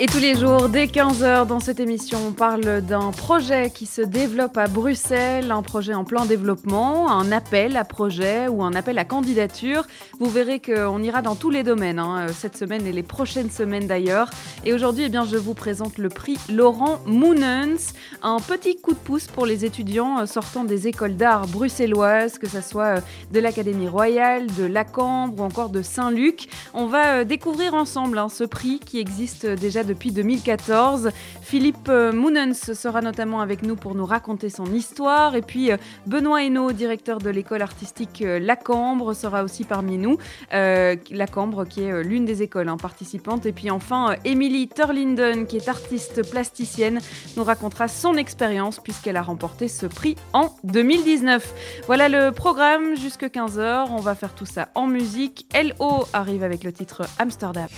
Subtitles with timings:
[0.00, 4.00] et tous les jours, dès 15h dans cette émission, on parle d'un projet qui se
[4.00, 8.96] développe à Bruxelles, un projet en plein développement, un appel à projet ou un appel
[8.98, 9.84] à candidature.
[10.20, 13.88] Vous verrez qu'on ira dans tous les domaines, hein, cette semaine et les prochaines semaines
[13.88, 14.30] d'ailleurs.
[14.64, 17.92] Et aujourd'hui, eh je vous présente le prix Laurent Moonens,
[18.22, 22.48] un petit coup de pouce pour les étudiants euh, sortant des écoles d'art bruxelloises, que
[22.48, 23.00] ce soit euh,
[23.32, 26.48] de l'Académie royale, de la Cambre ou encore de Saint-Luc.
[26.72, 31.10] On va euh, découvrir ensemble hein, ce prix qui existe déjà depuis 2014.
[31.40, 35.34] Philippe euh, Mounens sera notamment avec nous pour nous raconter son histoire.
[35.34, 39.98] Et puis euh, Benoît Hainaut, directeur de l'école artistique euh, La Cambre, sera aussi parmi
[39.98, 40.18] nous.
[40.52, 43.46] La Cambre qui est l'une des écoles hein, participantes.
[43.46, 47.00] Et puis enfin, Émilie Turlinden, qui est artiste plasticienne,
[47.36, 51.82] nous racontera son expérience puisqu'elle a remporté ce prix en 2019.
[51.86, 53.86] Voilà le programme jusque 15h.
[53.90, 55.46] On va faire tout ça en musique.
[55.54, 57.68] LO arrive avec le titre Amsterdam.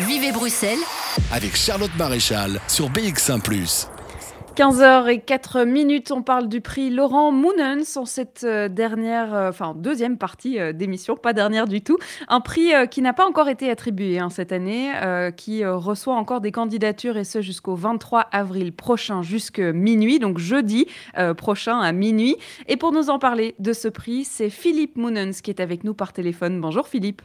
[0.00, 0.78] Vivez Bruxelles
[1.30, 3.42] avec Charlotte Maréchal sur BX1⁇
[4.56, 9.50] 15h et 4 minutes, on parle du prix Laurent Mounens en cette euh, dernière, euh,
[9.50, 11.98] enfin deuxième partie euh, d'émission, pas dernière du tout.
[12.28, 14.90] Un prix qui n'a pas encore été attribué hein, cette année,
[15.36, 20.86] qui reçoit encore des candidatures et ce jusqu'au 23 avril prochain, jusque minuit, donc jeudi
[21.36, 22.36] prochain à minuit.
[22.66, 25.92] Et pour nous en parler de ce prix, c'est Philippe Mounens qui est avec nous
[25.92, 26.60] par téléphone.
[26.60, 27.20] Bonjour Philippe.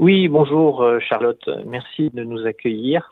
[0.00, 3.10] Oui, bonjour euh, Charlotte, merci de nous accueillir.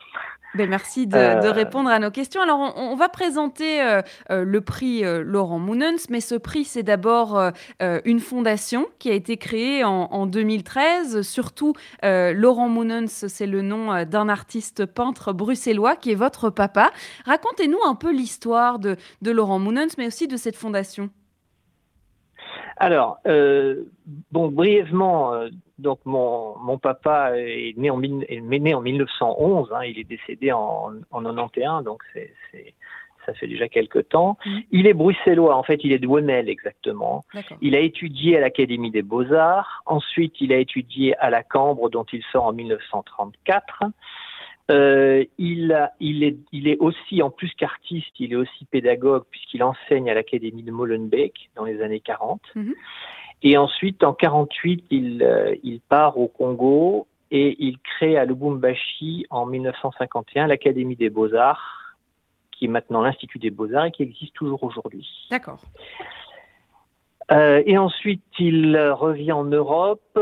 [0.55, 2.41] Ben merci de, euh, répondre à nos questions.
[2.41, 4.01] Alors, on, va présenter euh,
[4.31, 7.39] le prix Laurent Mounens, mais ce prix, c'est d'abord
[7.79, 11.21] une fondation qui a été créée en, 2013.
[11.21, 16.89] Surtout, Laurent Mounens, c'est le nom d'un artiste peintre bruxellois qui est votre papa.
[17.27, 21.11] Racontez-nous un peu l'histoire de, de Laurent Mounens, mais aussi de cette fondation.
[22.77, 23.19] Alors,
[24.31, 25.47] bon, brièvement,
[25.79, 30.51] donc mon, mon papa est né en, est né en 1911, hein, il est décédé
[30.51, 32.33] en, en 91, donc c'est,
[33.25, 34.37] ça fait déjà quelques temps.
[34.45, 34.59] Mmh.
[34.71, 37.25] Il est bruxellois, en fait il est de Wemel exactement.
[37.61, 42.05] Il a étudié à l'Académie des Beaux-Arts, ensuite il a étudié à la Cambre dont
[42.11, 43.83] il sort en 1934.
[44.71, 49.23] Euh, il, a, il, est, il est aussi, en plus qu'artiste, il est aussi pédagogue
[49.31, 52.39] puisqu'il enseigne à l'Académie de Molenbeek dans les années 40.
[53.41, 59.25] Et ensuite, en 48, il, euh, il part au Congo et il crée à Lubumbashi
[59.29, 61.95] en 1951 l'Académie des Beaux-Arts,
[62.51, 65.07] qui est maintenant l'Institut des Beaux-Arts et qui existe toujours aujourd'hui.
[65.29, 65.59] D'accord.
[67.31, 70.19] Euh, et ensuite, il revient en Europe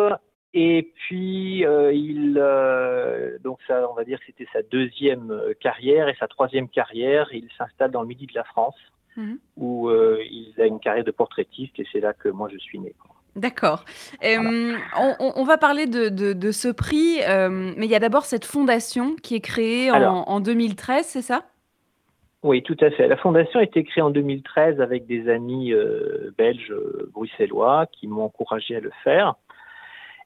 [0.53, 6.09] et puis euh, il euh, donc ça, on va dire que c'était sa deuxième carrière
[6.09, 8.75] et sa troisième carrière, il s'installe dans le midi de la France
[9.17, 9.39] Mhm.
[9.57, 12.79] où euh, il a une carrière de portraitiste et c'est là que moi je suis
[12.79, 12.93] né.
[13.35, 13.83] D'accord.
[14.23, 19.35] on, va parler de, ce prix, euh, mais il y a d'abord cette fondation qui
[19.35, 21.45] est créée en, 2013, c'est ça?
[22.41, 23.07] Oui, tout à fait.
[23.07, 26.73] La fondation a été créée en 2013 avec des amis euh, belges
[27.11, 29.35] bruxellois qui m'ont encouragé à le faire.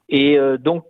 [0.07, 0.85] Et donc,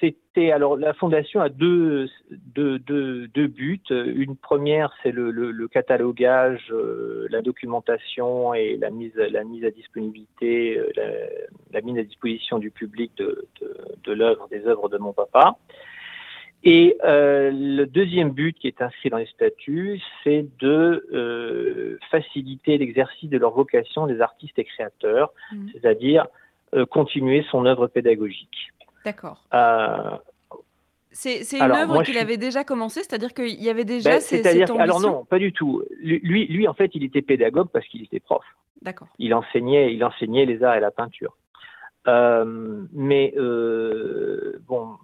[0.00, 3.82] c'était alors la fondation a deux, deux, deux, deux buts.
[3.90, 9.70] Une première, c'est le, le, catalogage, euh, la documentation et la mise, la mise à
[9.70, 10.88] disponibilité, euh,
[11.72, 15.56] la, mise à disposition du public de, de, de l'œuvre, des œuvres de mon papa.
[16.62, 22.76] Et euh, le deuxième but qui est inscrit dans les statuts, c'est de euh, faciliter
[22.76, 25.68] l'exercice de leur vocation des artistes et créateurs, mmh.
[25.72, 26.26] c'est-à-dire
[26.90, 28.70] continuer son œuvre pédagogique.
[29.04, 29.44] D'accord.
[29.54, 30.16] Euh,
[31.12, 34.70] c'est une œuvre qu'il avait déjà commencé, c'est-à-dire qu'il y avait déjà ben, ces, cette
[34.70, 35.82] Alors non, pas du tout.
[36.00, 38.44] Lui, lui, en fait, il était pédagogue parce qu'il était prof.
[38.82, 39.08] D'accord.
[39.18, 41.36] Il enseignait, il enseignait les arts et la peinture.
[42.08, 44.96] Euh, mais euh, bon,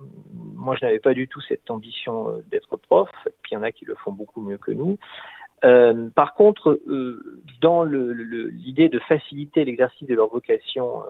[0.54, 3.10] moi, je n'avais pas du tout cette ambition d'être prof.
[3.42, 4.98] Puis il y en a qui le font beaucoup mieux que nous.
[5.62, 6.80] Par contre,
[7.60, 11.02] dans l'idée de faciliter l'exercice de leur vocation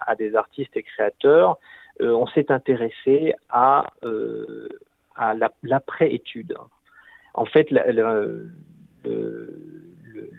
[0.00, 1.58] à des artistes et créateurs,
[2.00, 4.68] euh, on s'est intéressé à, euh,
[5.16, 6.56] à l'après-étude.
[7.34, 7.70] En fait,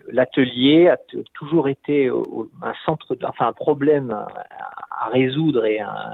[0.08, 0.98] l'atelier a
[1.34, 6.14] toujours été un centre, enfin un problème à, résoudre et un,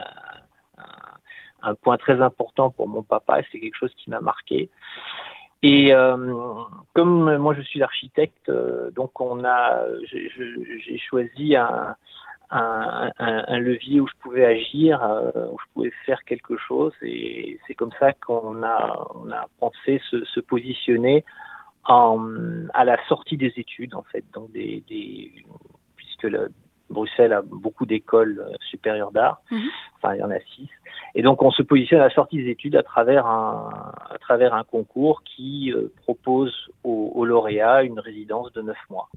[1.61, 3.41] un, point très important pour mon papa.
[3.51, 4.69] C'est quelque chose qui m'a marqué.
[5.63, 6.15] Et euh,
[6.93, 8.51] comme moi je suis architecte,
[8.95, 11.95] donc on a, j'ai choisi un,
[12.51, 15.01] un, levier où je pouvais agir,
[15.35, 16.93] où je pouvais faire quelque chose.
[17.01, 21.25] Et c'est comme ça qu'on a, on a pensé se, se positionner
[21.85, 25.43] en, à la sortie des études, en fait, donc des, des
[25.95, 26.51] puisque le,
[26.89, 29.41] Bruxelles a beaucoup d'écoles euh, supérieures d'art.
[29.51, 29.69] Mhm.
[29.97, 30.69] Enfin, il y en a six.
[31.15, 33.69] Et donc, on se positionne à la sortie des études à travers un,
[34.09, 36.53] à travers un concours qui euh, propose
[36.83, 39.09] aux, lauréats une résidence de neuf mois.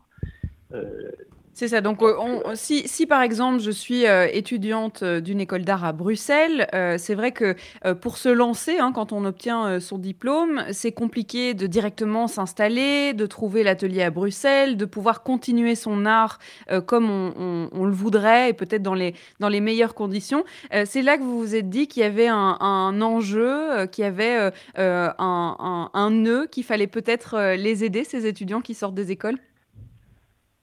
[0.72, 1.10] Euh,
[1.52, 1.80] c'est ça.
[1.80, 2.16] Donc, euh,
[2.54, 6.68] si, si, par exemple je suis euh, étudiante euh, d'une école d'art à Bruxelles,
[6.98, 7.56] c'est vrai que
[8.00, 13.26] pour se lancer, hein, quand on obtient son diplôme, c'est compliqué de directement s'installer, de
[13.26, 16.38] trouver l'atelier à Bruxelles, de pouvoir continuer son art
[16.86, 19.14] comme on, le voudrait et peut-être dans les,
[19.60, 20.44] meilleures conditions.
[20.84, 24.50] c'est là que vous vous êtes dit qu'il y avait un, enjeu, qu'il y avait
[24.76, 29.38] un nœud, qu'il fallait peut-être les aider, ces étudiants qui sortent des écoles?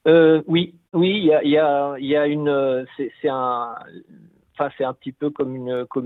[0.07, 3.75] Euh, oui, oui, il y a, une, c'est un,
[4.53, 5.55] enfin c'est un petit peu comme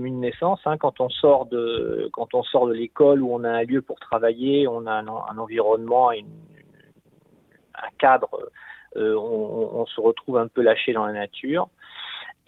[0.06, 0.60] une naissance.
[0.64, 3.80] Hein, quand on sort de quand on sort de l'école où on a un lieu
[3.80, 8.50] pour travailler, on a un, environnement, un cadre,
[8.96, 11.68] euh, on, on, se retrouve un peu lâché dans la nature.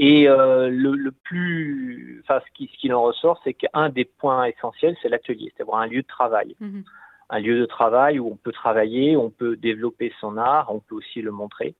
[0.00, 5.08] Et euh, le, plus, enfin ce qui en ressort, c'est qu'un des points essentiels, c'est
[5.08, 6.56] l'atelier, c'est avoir un lieu de travail.
[6.60, 6.80] Mmh
[7.34, 10.94] un lieu de travail où on peut travailler, on peut développer son art, on peut
[10.94, 11.74] aussi le montrer.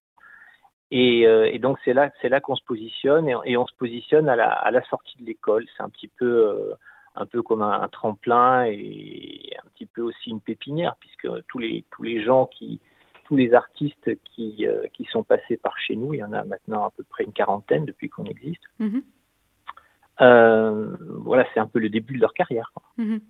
[0.90, 4.34] Et, euh, donc c'est là, c'est là qu'on se positionne et, on se positionne à
[4.34, 5.64] la, à la sortie de l'école.
[5.76, 6.74] C'est un petit peu, euh,
[7.14, 11.84] un peu comme un, tremplin et un petit peu aussi une pépinière, puisque tous les
[11.92, 12.80] tous les gens qui,
[13.24, 16.42] tous les artistes qui, euh, qui sont passés par chez nous, il y en a
[16.42, 18.64] maintenant à peu près une quarantaine depuis qu'on existe.
[18.80, 19.02] Mm-hmm.
[21.22, 22.72] voilà, c'est un peu le début de leur carrière.
[22.98, 23.20] Mm-hmm.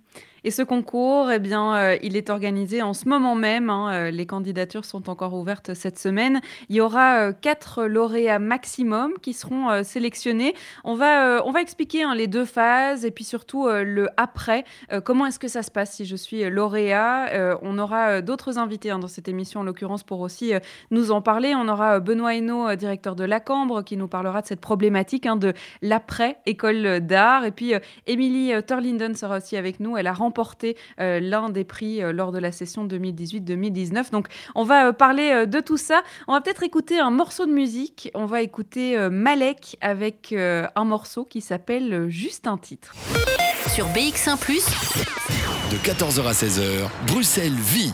[0.45, 3.71] Et ce concours, eh bien, euh, il est organisé en ce moment même.
[3.71, 6.39] Hein, euh, les candidatures sont encore ouvertes cette semaine.
[6.69, 10.53] Il y aura euh, quatre lauréats maximum qui seront sélectionnés.
[10.83, 14.65] On va, on va expliquer hein, les deux phases et puis surtout le après.
[15.03, 17.57] comment est-ce que ça se passe si je suis lauréat?
[17.63, 20.53] On aura d'autres invités hein, dans cette émission, en l'occurrence, pour aussi
[20.91, 21.55] nous en parler.
[21.55, 25.53] On aura Benoît Hainaut, directeur de la Cambre, qui nous parlera de cette problématique de
[25.81, 27.45] l'après école d'art.
[27.45, 27.73] Et puis
[28.05, 29.97] Émilie Turlinden sera aussi avec nous.
[29.97, 34.11] Elle a remporté remporté euh, l'un des prix euh, lors de la session 2018-2019.
[34.11, 36.03] Donc, on va euh, parler de tout ça.
[36.27, 38.11] On va peut-être écouter un morceau de musique.
[38.15, 42.93] On va écouter Malek avec un morceau qui s'appelle Juste un titre.
[43.67, 44.37] Sur BX1⁇
[45.71, 47.93] de 14h à 16h, Bruxelles vit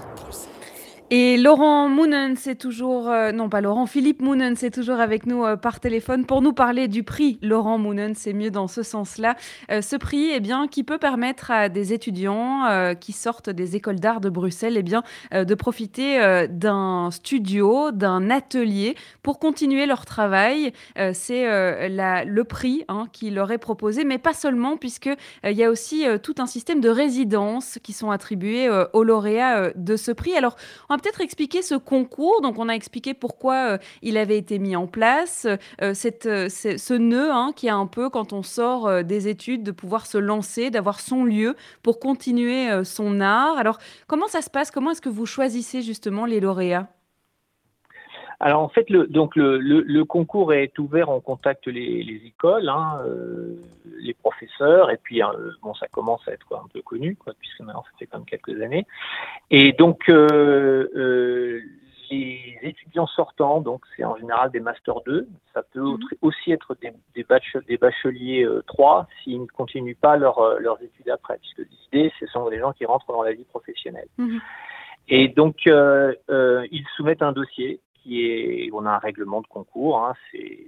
[1.13, 5.44] et Laurent Mounen, c'est toujours, euh, non pas Laurent, Philippe Mounen, c'est toujours avec nous
[5.44, 9.36] euh, par téléphone pour nous parler du prix Laurent Mounen, c'est mieux dans ce sens-là.
[9.72, 12.62] Euh, ce prix, eh bien, qui peut permettre à des étudiants
[13.02, 15.04] qui sortent des écoles d'art de Bruxelles, eh bien,
[15.34, 20.72] de profiter d'un studio, d'un atelier pour continuer leur travail.
[21.13, 25.10] c'est le prix hein, qui leur est proposé, mais pas seulement, puisque
[25.44, 29.96] il y a aussi tout un système de résidences qui sont attribuées aux lauréats de
[29.96, 30.36] ce prix.
[30.36, 30.56] Alors,
[30.90, 32.42] on peut-être expliquer ce concours.
[32.42, 35.48] Donc, on a expliqué pourquoi euh, il avait été mis en place,
[35.81, 39.63] euh, cette, euh, ce nœud hein, qui a un peu, quand on sort des études,
[39.63, 43.57] de pouvoir se lancer, d'avoir son lieu pour continuer son art.
[43.57, 44.71] Alors, comment ça se passe?
[44.71, 46.88] Comment est-ce que vous choisissez justement les lauréats?
[48.44, 52.70] Alors en fait, le, donc le, le, concours est ouvert, on contacte les, les écoles,
[52.70, 53.62] hein, euh,
[54.00, 57.34] les professeurs, et puis hein, bon, ça commence à être quoi, un peu connu, quoi,
[57.38, 58.88] puisque maintenant ça fait quand même quelques années.
[59.51, 61.62] Et donc euh, euh,
[62.10, 66.00] les étudiants sortants, donc c'est en général des masters 2, ça peut mhm.
[66.22, 67.24] aussi être des, des,
[67.68, 72.50] des bacheliers 3 s'ils ne continuent pas leur, leurs études après, puisque l'idée, ce sont
[72.50, 74.08] des gens qui rentrent dans la vie professionnelle.
[74.18, 74.42] Mhm.
[75.10, 80.00] Et donc, ils soumettent un dossier qui est, on a un règlement de concours.
[80.00, 80.67] Hein, c'est,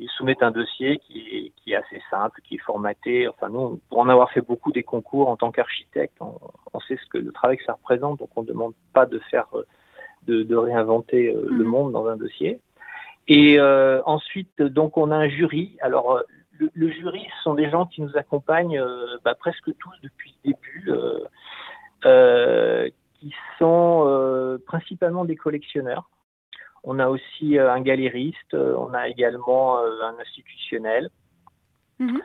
[0.00, 3.26] ils soumettent un dossier qui est, qui est, assez simple, qui est formaté.
[3.28, 7.06] Enfin, nous, pour en avoir fait beaucoup des concours en tant qu'architecte, on, sait ce
[7.10, 9.48] que le travail que ça représente, donc on ne demande pas de faire,
[10.26, 11.70] de, de réinventer euh, le mhm.
[11.70, 12.60] monde dans un dossier.
[13.28, 15.76] Et euh, ensuite, donc, on a un jury.
[15.80, 16.22] Alors, euh,
[16.74, 20.52] le, jury, ce sont des gens qui nous accompagnent euh, bah, presque tous depuis le
[20.52, 20.90] début,
[22.06, 22.88] euh,
[23.20, 26.08] qui sont principalement des collectionneurs.
[26.84, 31.10] On a aussi euh, un galériste, euh, on a également euh, un institutionnel.
[32.00, 32.20] Mhm.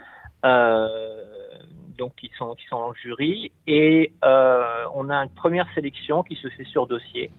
[1.98, 6.48] donc qui sont qui sont en jury et on a une première sélection qui se
[6.50, 7.31] fait sur dossier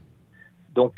[0.72, 0.94] donc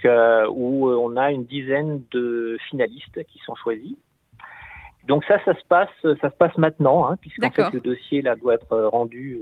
[0.49, 3.99] où on a une dizaine de finalistes qui sont choisis
[5.06, 8.35] donc ça, ça se passe, ça se passe maintenant, hein, puisqu'en fait le dossier là
[8.35, 9.38] doit être rendu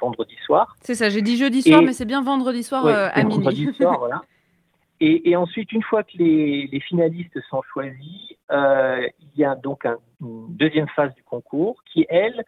[0.00, 0.74] vendredi soir.
[0.80, 3.36] C'est ça, j'ai dit jeudi soir, mais c'est bien vendredi soir à minuit.
[3.36, 4.22] Vendredi soir, voilà.
[5.00, 10.88] Et, ensuite, une fois que les, finalistes sont choisis, il y a donc une deuxième
[10.88, 12.44] phase du concours qui, elle,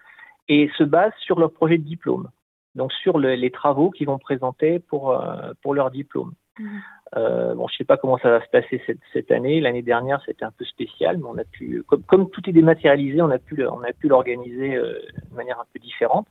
[0.49, 2.31] et se base sur leur projet de diplôme,
[2.75, 5.23] donc sur les travaux qu'ils vont présenter pour,
[5.61, 6.33] pour leur diplôme.
[6.59, 6.83] Mhm.
[7.17, 9.61] Euh, bon, je sais pas comment ça va se passer cette, cette année.
[9.61, 13.23] L'année dernière, c'était un peu spécial, mais on a pu, comme, comme, tout est dématérialisé,
[13.23, 14.99] on a pu, on a pu l'organiser euh,
[15.31, 16.26] de manière un peu différente.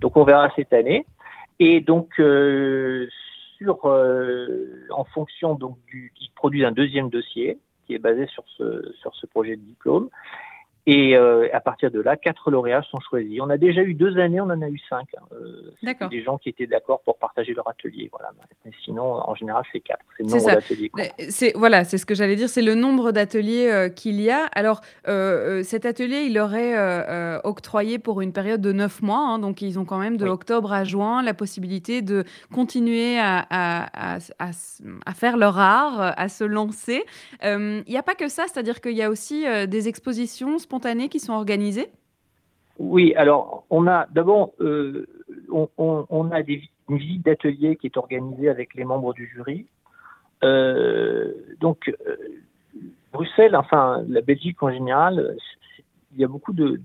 [0.00, 1.06] Donc, on verra cette année.
[1.60, 2.20] Et donc,
[3.84, 8.92] euh, en fonction donc du, ils produisent un deuxième dossier qui est basé sur ce,
[9.00, 10.10] sur ce projet de diplôme.
[10.90, 13.38] Et euh, à partir de là, quatre lauréats sont choisis.
[13.42, 15.06] On a déjà eu deux années, on en a eu cinq.
[15.18, 15.22] Hein.
[15.32, 18.08] Euh, des gens qui étaient d'accord pour partager leur atelier.
[18.10, 18.30] Voilà.
[18.64, 20.02] Mais sinon, en général, c'est quatre.
[20.16, 20.90] C'est le nombre d'ateliers.
[21.28, 22.48] C'est voilà, c'est ce que j'allais dire.
[22.48, 24.46] C'est le nombre d'ateliers euh, qu'il y a.
[24.54, 24.80] Alors,
[25.62, 29.18] cet atelier, il aurait octroyé pour une période de neuf mois.
[29.18, 29.38] Hein.
[29.40, 34.16] donc, ils ont quand même de octobre à juin la possibilité de continuer à, à,
[34.38, 34.50] à,
[35.04, 37.04] à faire leur art, à se lancer.
[37.42, 40.77] Il n'y a pas que ça, c'est-à-dire qu'il y a aussi des expositions spontanées
[41.08, 41.88] qui sont organisées
[42.78, 45.06] Oui, alors on a d'abord euh,
[45.76, 49.66] on, a des, une visite d'atelier qui est organisée avec les membres du jury.
[50.44, 52.16] Euh, donc euh,
[53.12, 55.36] Bruxelles, enfin la Belgique en général,
[56.12, 56.80] il y a beaucoup de,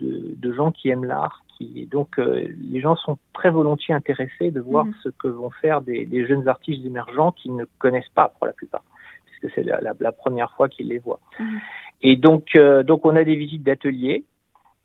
[0.53, 4.93] gens qui aiment l'art, qui donc les gens sont très volontiers intéressés de voir mhm.
[5.03, 8.83] ce que vont faire des, jeunes artistes émergents qui ne connaissent pas pour la plupart,
[9.25, 11.19] puisque c'est la, première fois qu'ils les voient.
[11.39, 11.59] Mhm.
[12.03, 14.25] Et donc, euh, donc on a des visites d'ateliers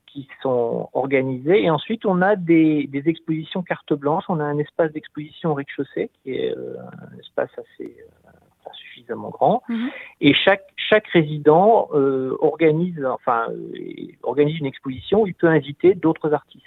[0.07, 4.25] qui sont organisées et ensuite on a des, des, expositions carte blanche.
[4.29, 9.31] On a un espace d'exposition au rez-de-chaussée qui est euh, un espace assez euh, suffisamment
[9.31, 9.91] grand mhm.
[10.21, 13.47] et chaque chaque résident organise enfin
[14.23, 16.65] organise une exposition où il peut inviter d'autres artistes.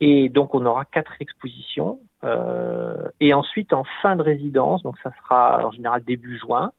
[0.00, 2.00] Et donc on aura quatre expositions
[3.20, 6.72] et ensuite en fin de résidence donc ça sera en général début juin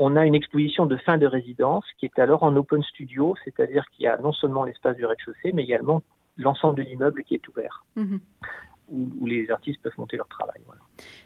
[0.00, 3.84] on a une exposition de fin de résidence qui est alors en open studio, c'est-à-dire
[3.90, 6.02] qu'il y a non seulement l'espace du rez-de-chaussée, mais également
[6.38, 7.84] l'ensemble de l'immeuble qui est ouvert.
[7.96, 8.18] Mhm
[8.90, 10.60] où, les artistes peuvent monter leur travail.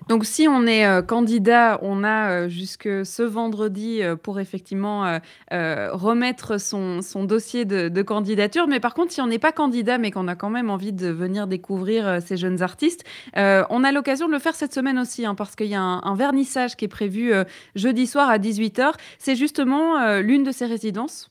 [0.08, 5.18] Donc si on est euh, candidat, on a euh, jusque ce vendredi euh, pour effectivement
[5.50, 8.66] remettre son, son dossier de, candidature.
[8.68, 11.08] Mais par contre, si on n'est pas candidat, mais qu'on a quand même envie de
[11.08, 13.04] venir découvrir ces jeunes artistes,
[13.36, 16.14] on a l'occasion de le faire cette semaine aussi, hein, parce qu'il y a un,
[16.14, 17.32] vernissage qui est prévu
[17.74, 18.92] jeudi soir à 18h.
[19.18, 21.30] C'est justement l'une de ces résidences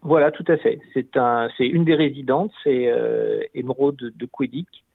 [0.00, 0.80] voilà, tout à fait.
[0.94, 2.88] C'est un, une des résidences, c'est
[3.54, 4.87] Émeraude de Quédic, euh,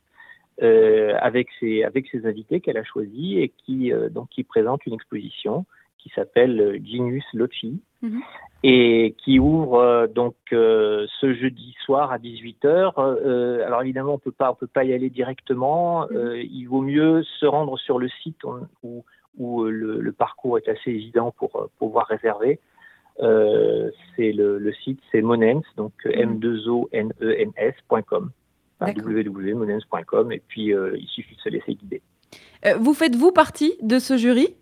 [0.62, 4.94] avec ses avec ses invités qu'elle a choisis et qui euh, donc qui présente une
[4.94, 5.66] exposition
[5.98, 8.22] qui s'appelle euh, Genius Loci mhm.
[8.64, 13.64] et qui ouvre donc ce jeudi soir à 18h.
[13.66, 16.08] alors évidemment on peut pas on peut pas y aller directement.
[16.10, 16.36] Mhm.
[16.36, 18.44] il vaut mieux se rendre sur le site
[18.84, 19.04] où,
[19.38, 22.60] où le, parcours est assez évident pour pouvoir réserver.
[23.18, 26.12] c'est le, le, site c'est monens donc mhm.
[26.14, 27.52] m 2 o n e n
[28.92, 32.02] www.monens.com et puis euh, il suffit de se laisser guider.
[32.66, 34.56] Euh, vous faites-vous partie de ce jury?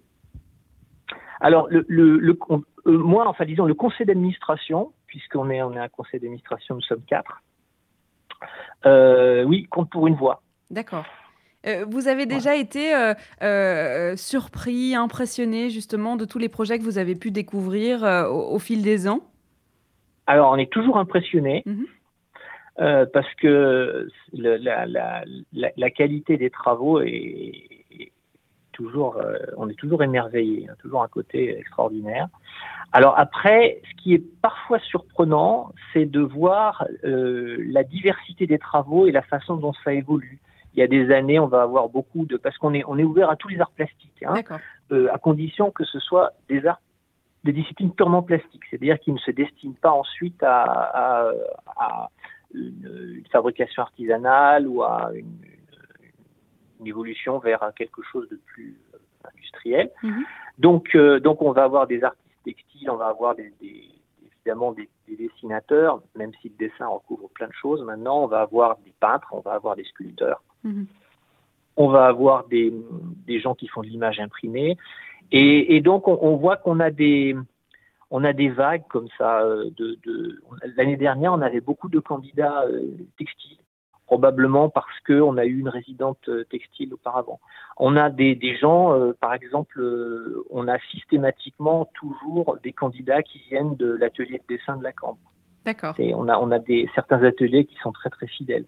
[1.40, 2.38] Alors, le, le,
[2.86, 6.82] euh, moi, enfin, disons, le conseil d'administration, puisqu'on est, on est un conseil d'administration, nous
[6.82, 7.42] sommes quatre,
[9.48, 10.42] oui, compte pour une voix.
[10.70, 11.06] D'accord.
[11.88, 12.94] vous avez déjà été
[14.16, 19.08] surpris, impressionné justement de tous les projets que vous avez pu découvrir au, fil des
[19.08, 19.22] ans?
[20.28, 21.63] Alors, on est toujours impressionné.
[21.66, 21.88] Mhm.
[22.80, 25.24] Euh, parce que la, la,
[25.54, 28.12] la, qualité des travaux est,
[28.72, 32.28] toujours, euh, on est toujours émerveillé, hein, toujours un côté extraordinaire.
[32.94, 39.06] Alors après, ce qui est parfois surprenant, c'est de voir euh, la diversité des travaux
[39.06, 40.40] et la façon dont ça évolue.
[40.74, 43.04] Il y a des années, on va avoir beaucoup de, parce qu'on est, on est
[43.04, 44.36] ouvert à tous les arts plastiques, hein,
[44.90, 46.80] à condition que ce soit des arts
[47.44, 51.32] des disciplines purement plastiques, c'est-à-dire qui ne se destinent pas ensuite à, à,
[51.75, 52.10] à
[52.53, 55.38] une, fabrication artisanale ou à une,
[56.84, 58.98] évolution vers quelque chose de plus euh,
[59.31, 59.91] industriel.
[60.01, 60.24] Mhm.
[60.58, 64.89] Donc, euh, donc, on va avoir des artistes textiles, on va avoir des, évidemment des,
[65.08, 67.84] dessinateurs, même si le dessin recouvre plein de choses.
[67.84, 70.88] Maintenant, on va avoir des peintres, on va avoir des sculpteurs, mhm.
[71.77, 72.74] on va avoir des,
[73.39, 74.75] gens qui font de l'image imprimée.
[75.31, 77.36] Et, donc, on voit qu'on a des,
[78.12, 79.41] on a des vagues comme ça.
[79.41, 79.98] Euh, de,
[80.75, 83.58] L'année dernière, on avait beaucoup de candidats euh, textiles,
[84.06, 87.39] probablement parce qu'on a eu une résidente euh, textile auparavant.
[87.77, 89.82] On a des, gens, par exemple,
[90.50, 95.18] on a systématiquement toujours des candidats qui viennent de l'atelier de dessin de la Cambre.
[95.65, 95.96] D'accord.
[95.98, 98.65] Et on a, on a des, certains ateliers qui sont très très fidèles.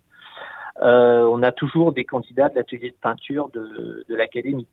[0.82, 4.68] on a toujours des candidats de l'atelier de peinture de, de l'académie.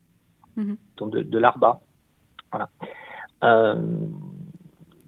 [0.56, 0.76] mhm.
[1.00, 1.80] de, l'ARBA.
[2.52, 2.70] Voilà.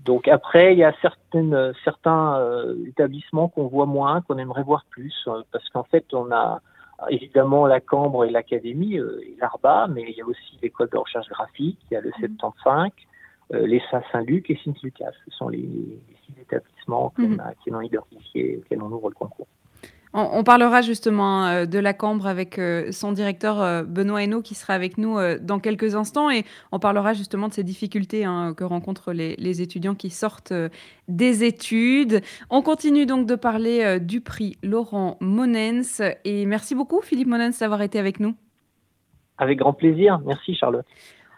[0.05, 2.41] Donc après, il y a certaines, certains
[2.87, 5.15] établissements qu'on voit moins, qu'on aimerait voir plus,
[5.53, 6.61] parce qu'en fait, on a
[7.11, 11.29] évidemment la Cambre et l'Académie et l'ARBA, mais il y a aussi l'école de recherche
[11.29, 12.91] graphique, il y a le 75,
[13.53, 13.59] mhm.
[13.59, 15.13] l'ESA Saint-Luc et Saint-Lucas.
[15.25, 15.69] Ce sont les,
[16.27, 17.41] six établissements qu'on mhm.
[17.41, 19.49] a, qui l'ont identifié, auxquels on ouvre le concours.
[20.15, 24.55] On, parlera justement euh, de la Cambre avec euh, son directeur euh, Benoît Hainaut qui
[24.55, 28.65] sera avec nous dans quelques instants et on parlera justement de ces difficultés hein, que
[28.65, 30.53] rencontrent les, étudiants qui sortent
[31.09, 32.21] des études.
[32.51, 37.83] On continue donc de parler du prix Laurent Monens et merci beaucoup Philippe Monens d'avoir
[37.83, 38.35] été avec nous.
[39.39, 40.21] Avec grand plaisir.
[40.27, 40.87] Merci Charlotte.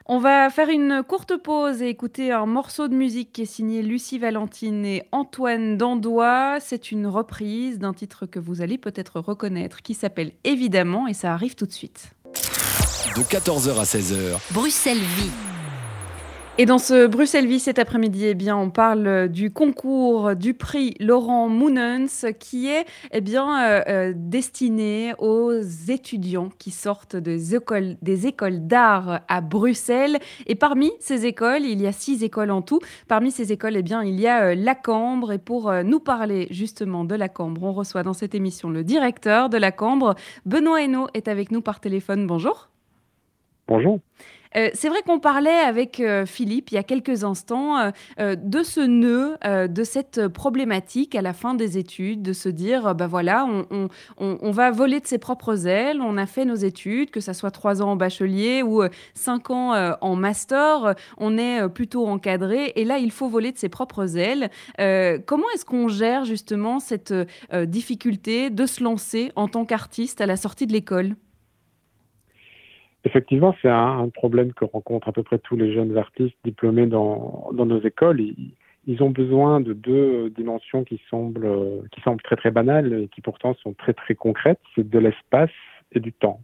[0.07, 3.81] On va faire une courte pause et écouter un morceau de musique qui est signé
[3.83, 6.59] Lucie Valentine et Antoine Dandois.
[6.61, 11.33] C'est une reprise d'un titre que vous allez peut-être reconnaître qui s'appelle Évidemment et ça
[11.33, 12.11] arrive tout de suite.
[13.17, 14.53] De 14h à 16h.
[14.53, 15.54] Bruxelles Vie.
[16.57, 20.95] Et dans ce Bruxelles Vie cet après-midi, eh bien, on parle du concours du prix
[21.01, 25.51] Laurent Mounens qui est eh bien, euh, euh, destiné aux
[25.89, 30.21] étudiants qui sortent des écoles, des écoles d'art à Bruxelles.
[30.47, 32.79] Et parmi ces écoles, il y a six écoles en tout.
[33.09, 35.33] Parmi ces écoles, eh bien, il y a euh, la Cambre.
[35.33, 39.49] Et pour nous parler justement de la Cambre, on reçoit dans cette émission le directeur
[39.49, 40.15] de la Cambre.
[40.47, 42.29] Benoît Hainaut est avec nous par téléphone.
[42.29, 42.69] Bonjour.
[43.67, 43.99] Bonjour.
[44.57, 48.63] Euh, c'est vrai qu'on parlait avec euh, Philippe il y a quelques instants euh, de
[48.63, 53.47] ce nœud, de cette problématique à la fin des études, de se dire, ben voilà,
[54.19, 57.51] on, va voler de ses propres ailes, on a fait nos études, que ça soit
[57.51, 58.83] trois ans en bachelier ou
[59.15, 63.69] cinq ans en master, on est plutôt encadré, et là, il faut voler de ses
[63.69, 64.51] propres ailes.
[65.27, 67.15] comment est-ce qu'on gère justement cette
[67.53, 71.17] difficulté de se lancer en tant qu'artiste à la sortie de l'école?
[73.05, 77.51] Effectivement, c'est un, problème que rencontrent à peu près tous les jeunes artistes diplômés dans,
[77.53, 78.21] nos écoles.
[78.87, 81.49] Ils, ont besoin de deux dimensions qui semblent,
[81.93, 84.61] qui semblent très très banales et qui pourtant sont très très concrètes.
[84.75, 85.51] C'est de l'espace
[85.93, 86.41] et du temps.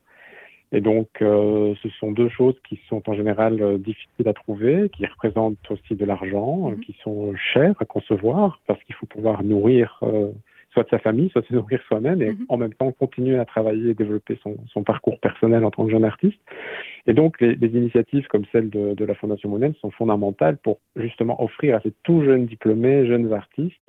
[0.73, 4.89] Et donc, euh, ce sont deux choses qui sont en général euh, difficiles à trouver,
[4.91, 6.81] qui représentent aussi de l'argent, mm-hmm.
[6.81, 10.31] qui sont chères à concevoir, parce qu'il faut pouvoir nourrir euh,
[10.73, 12.47] soit de sa famille, soit de se nourrir soi-même, et mhm.
[12.49, 15.91] en même temps continuer à travailler et développer son, son, parcours personnel en tant que
[15.91, 16.39] jeune artiste.
[17.07, 20.79] Et donc, les, les initiatives comme celle de, de la Fondation Monnaie sont fondamentales pour
[20.97, 23.81] justement offrir à ces tout jeunes diplômés, jeunes artistes,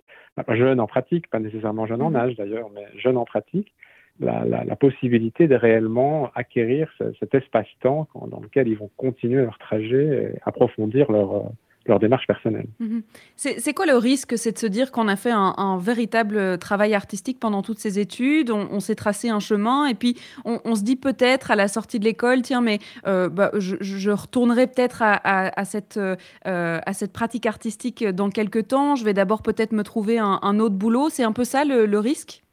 [0.50, 2.16] jeunes en pratique, pas nécessairement jeunes en mhm.
[2.16, 3.74] âge d'ailleurs, mais jeunes en pratique,
[4.20, 9.58] la, la, la, possibilité de réellement acquérir cet espace-temps dans lequel ils vont continuer leur
[9.58, 11.52] trajet et approfondir leur,
[11.88, 12.68] leur démarche personnelle.
[12.80, 13.02] Mhm.
[13.36, 17.40] C'est quoi le risque C'est de se dire qu'on a fait un, véritable travail artistique
[17.40, 20.16] pendant toutes ces études, on, s'est tracé un chemin, et puis
[20.46, 24.68] on, se dit peut-être à la sortie de l'école, tiens, mais euh, bah, je, retournerai
[24.68, 29.72] peut-être à, cette, euh, à cette pratique artistique dans quelques temps, je vais d'abord peut-être
[29.72, 31.10] me trouver un, autre boulot.
[31.10, 32.44] C'est un peu ça le, risque?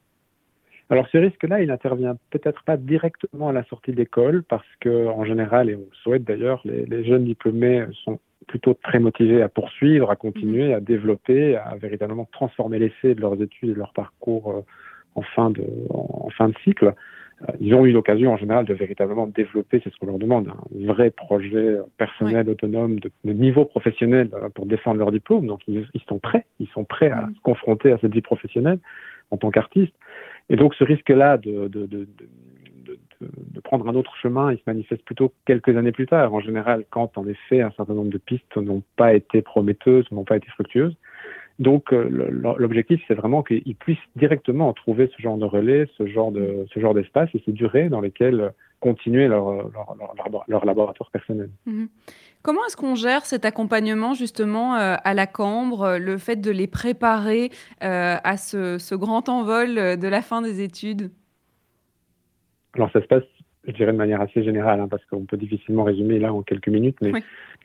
[0.90, 5.06] Alors ce risque-là, il n'intervient peut-être pas directement à la sortie de l'école parce que
[5.08, 9.42] en général, et on le souhaite d'ailleurs, les, les, jeunes diplômés sont plutôt très motivés
[9.42, 13.78] à poursuivre, à continuer, à développer, à véritablement transformer l'essai de leurs études et de
[13.78, 14.60] leur parcours euh,
[15.14, 16.94] en fin de, en fin de cycle.
[17.42, 20.48] Euh, ils ont eu l'occasion en général de véritablement développer, c'est ce qu'on leur demande,
[20.48, 25.46] un vrai projet personnel, autonome, de, niveau professionnel euh, pour défendre leur diplôme.
[25.46, 28.80] Donc ils, sont prêts, ils sont prêts à se confronter à cette vie professionnelle
[29.30, 29.94] en tant qu'artiste.
[30.48, 32.08] Et donc ce risque-là de, de, de, de,
[33.68, 36.32] prendre un autre chemin, il se manifeste plutôt quelques années plus tard.
[36.32, 40.24] En général, quand en effet un certain nombre de pistes n'ont pas été prometteuses, n'ont
[40.24, 40.96] pas été fructueuses.
[41.58, 42.08] Donc euh,
[42.56, 46.80] l'objectif, c'est vraiment qu'ils puissent directement trouver ce genre de relais, ce genre de ce
[46.80, 51.50] genre d'espace et ces durées dans lesquelles continuer leur, leur, leur, laboratoire personnel.
[51.66, 51.88] Mhm.
[52.42, 56.68] Comment est-ce qu'on gère cet accompagnement justement euh, à la Cambre, le fait de les
[56.68, 57.50] préparer
[57.82, 61.10] euh, à ce, ce, grand envol de la fin des études?
[62.74, 63.24] Alors ça se passe,
[63.68, 66.68] je dirais de manière assez générale, hein, parce qu'on peut difficilement résumer là en quelques
[66.68, 67.12] minutes, mais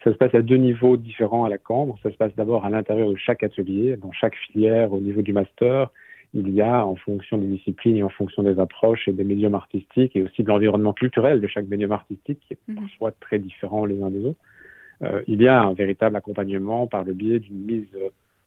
[0.04, 1.98] ça se passe à deux niveaux différents à la Cambre.
[2.04, 5.34] Ça se passe d'abord à l'intérieur de chaque atelier, dans chaque filière, au niveau du
[5.34, 5.90] master.
[6.34, 9.56] Il y a, en fonction des disciplines et en fonction des approches et des médiums
[9.56, 12.76] artistiques et aussi de l'environnement culturel de chaque médium artistique, qui est mhm.
[12.76, 14.40] parfois très différent les uns des autres,
[15.04, 17.88] euh, il y a un véritable accompagnement par le biais d'une mise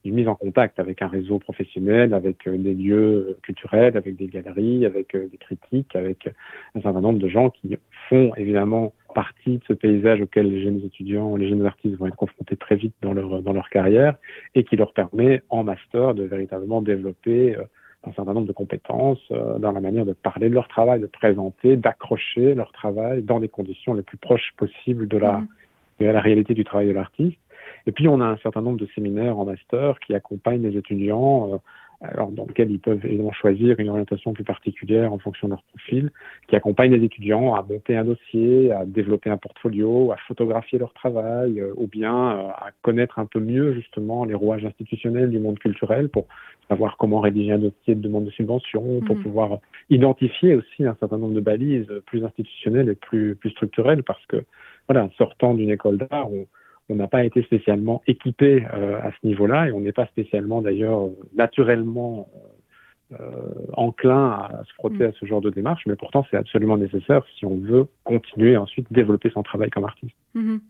[0.09, 4.29] une mise en contact avec un réseau professionnel, avec euh, des lieux culturels, avec des
[4.29, 6.29] galeries, avec euh, des critiques, avec
[6.75, 7.77] un certain nombre de gens qui
[8.09, 12.17] font évidemment partie de ce paysage auquel les jeunes étudiants, les jeunes artistes vont être
[12.17, 14.17] confrontés très vite dans leur, dans leur carrière
[14.55, 17.63] et qui leur permet en master de véritablement développer euh,
[18.05, 21.77] un certain nombre de compétences dans la manière de parler de leur travail, de présenter,
[21.77, 25.49] d'accrocher leur travail dans des conditions les plus proches possibles de la, mmh.
[26.01, 27.37] de la réalité du travail de l'artiste.
[27.87, 31.61] Et puis, on a un certain nombre de séminaires en master qui accompagnent les étudiants
[32.01, 35.63] alors dans lequel ils peuvent évidemment choisir une orientation plus particulière en fonction de leur
[35.63, 36.11] profil,
[36.49, 40.93] qui accompagne les étudiants à monter un dossier, à développer un portfolio, à photographier leur
[40.93, 45.39] travail, euh, ou bien euh, à connaître un peu mieux justement les rouages institutionnels du
[45.39, 46.27] monde culturel pour
[46.69, 49.23] savoir comment rédiger un dossier de demande de subvention, pour mmh.
[49.23, 54.25] pouvoir identifier aussi un certain nombre de balises plus institutionnelles et plus, plus structurelles, parce
[54.27, 54.45] que
[54.89, 56.47] voilà, sortant d'une école d'art, on,
[56.89, 60.63] on n'a pas été spécialement équipé euh, à ce niveau-là et on n'est pas spécialement
[60.63, 62.29] d'ailleurs naturellement
[63.13, 63.17] euh,
[63.75, 65.09] enclin à se frotter mm.
[65.09, 68.93] à ce genre de démarche, mais pourtant c'est absolument nécessaire si on veut continuer ensuite
[68.93, 70.17] développer son travail comme artiste.
[70.35, 70.61] Mm-hmm.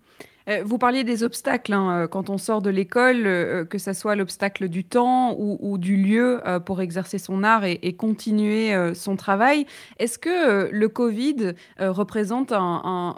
[0.48, 3.92] Euh, vous parliez des obstacles hein, euh, quand on sort de l'école, euh, que ce
[3.92, 9.66] soit l'obstacle du temps ou, du lieu pour exercer son art et, continuer son travail.
[9.98, 12.52] Est-ce que le Covid représente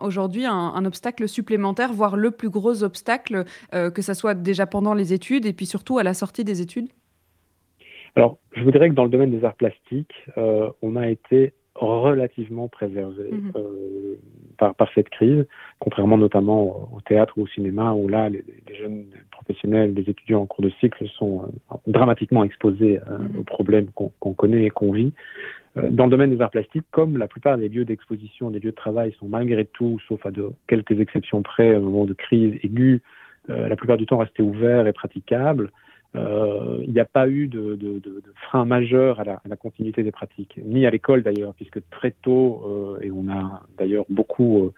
[0.00, 5.12] aujourd'hui un, obstacle supplémentaire, voire le plus gros obstacle, que ce soit déjà pendant les
[5.12, 6.88] études et puis surtout à la sortie des études?
[8.16, 12.68] Alors, je vous dirais que dans le domaine des arts plastiques, on a été relativement
[12.68, 13.52] préservé mhm.
[13.56, 14.16] euh,
[14.56, 15.46] par, par, cette crise,
[15.78, 18.44] contrairement notamment au théâtre ou au cinéma, où là, les,
[18.78, 23.38] jeunes professionnels, les étudiants en cours de cycle sont euh, dramatiquement exposés euh, mhm.
[23.38, 25.12] aux problèmes qu'on connaît et qu'on vit.
[25.90, 28.76] Dans le domaine des arts plastiques, comme la plupart des lieux d'exposition, des lieux de
[28.76, 33.00] travail sont malgré tout, sauf à de quelques exceptions près, au moment de crise aiguë,
[33.46, 35.70] la plupart du temps restés ouverts et praticables,
[36.16, 39.48] euh, il n'y a pas eu de, de, de, de frein majeur à la, à
[39.48, 43.62] la, continuité des pratiques, ni à l'école d'ailleurs, puisque très tôt, euh, et on a
[43.76, 44.72] d'ailleurs beaucoup, euh,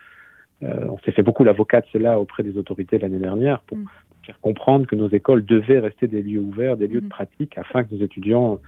[0.64, 3.86] euh on s'est fait beaucoup l'avocat de cela auprès des autorités l'année dernière pour mm.
[4.26, 7.10] faire comprendre que nos écoles devaient rester des lieux ouverts, des lieux de mm.
[7.10, 8.58] pratique, afin que nos étudiants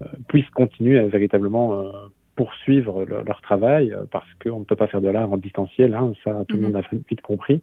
[0.00, 1.92] euh, puissent continuer à véritablement euh,
[2.36, 6.44] poursuivre leur, travail, parce qu'on ne peut pas faire de l'art en distanciel, hein, ça
[6.48, 6.72] tout le mm-hmm.
[6.72, 7.60] monde a vite compris.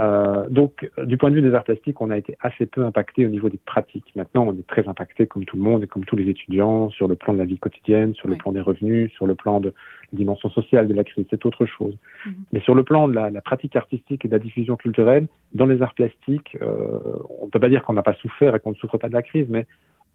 [0.00, 3.26] Euh, donc, du point de vue des arts plastiques, on a été assez peu impacté
[3.26, 4.12] au niveau des pratiques.
[4.16, 7.06] Maintenant, on est très impacté, comme tout le monde et comme tous les étudiants, sur
[7.06, 9.74] le plan de la vie quotidienne, sur le plan des revenus, sur le plan de
[10.12, 11.26] la dimension sociale de la crise.
[11.28, 11.94] C'est autre chose.
[12.26, 12.34] Mhm.
[12.52, 15.82] Mais sur le plan de la, pratique artistique et de la diffusion culturelle, dans les
[15.82, 16.98] arts plastiques, euh,
[17.40, 19.14] on ne peut pas dire qu'on n'a pas souffert et qu'on ne souffre pas de
[19.14, 19.66] la crise, mais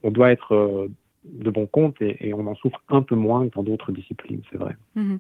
[0.04, 0.88] on doit être euh,
[1.26, 4.58] de bon compte et, on en souffre un peu moins que dans d'autres disciplines, c'est
[4.58, 4.76] vrai.
[4.96, 5.20] Mhm.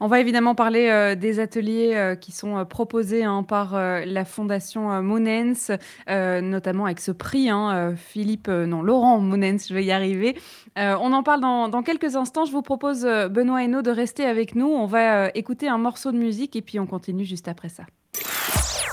[0.00, 4.24] On va évidemment parler euh, des ateliers euh, qui sont euh, proposés hein, par la
[4.24, 5.70] Fondation Mounens,
[6.08, 10.36] notamment avec ce prix, hein, Philippe, non, Laurent Mounens, je vais y arriver.
[10.76, 12.44] on en parle dans, quelques instants.
[12.44, 14.66] Je vous propose, Benoît Hainaut, de rester avec nous.
[14.66, 17.84] On va écouter un morceau de musique et puis on continue juste après ça.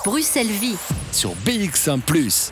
[0.06, 0.78] Bruxelles Vie
[1.12, 2.02] sur BX1⁇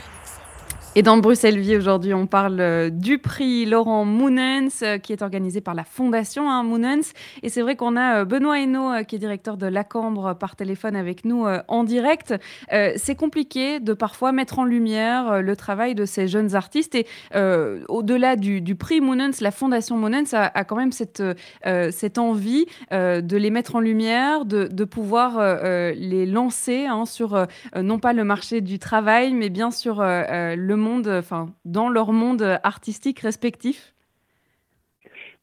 [0.96, 5.22] et dans Bruxelles Vie, aujourd'hui, on parle euh, du prix Laurent Mounens, euh, qui est
[5.22, 7.14] organisé par la Fondation hein, Mounens.
[7.44, 10.56] Et c'est vrai qu'on a euh, Benoît Hainaut, qui est directeur de la Cambre, par
[10.56, 12.34] téléphone avec nous en direct.
[12.70, 16.96] c'est compliqué de parfois mettre en lumière le travail de ces jeunes artistes.
[16.96, 17.06] Et
[17.88, 21.24] au-delà du, prix Mounens, la Fondation Mounens a, quand même cette,
[21.92, 25.40] cette envie de les mettre en lumière, de, pouvoir
[25.94, 31.08] les lancer hein, sur non pas le marché du travail, mais bien sur le monde,
[31.08, 33.94] enfin, dans leur monde artistique respectif?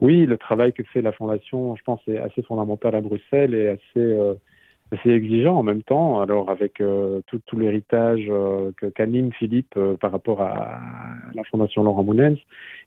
[0.00, 3.68] Oui, le travail que fait la Fondation, je pense, est assez fondamental à Bruxelles et
[3.68, 4.36] assez,
[4.92, 6.20] euh, assez exigeant en même temps.
[6.20, 10.80] Alors, avec euh, tout, tout l'héritage euh, que qu'anime Philippe par rapport à,
[11.34, 12.38] la Fondation Laurent Mounens,